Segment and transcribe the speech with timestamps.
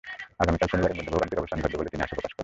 [0.43, 2.39] আগামীকাল শনিবারের মধ্যে ভোগান্তির অবসান ঘটবে বলে তিনি আশা প্রকাশ করেন।